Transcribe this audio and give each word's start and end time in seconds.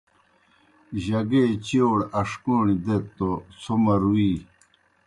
جگے 1.03 1.43
چِیؤڑ 1.65 1.99
اݜکَوݨیْ 2.19 2.75
دیت 2.85 3.05
تو 3.17 3.29
څھو 3.61 3.73
مرُویی۔ 3.83 4.33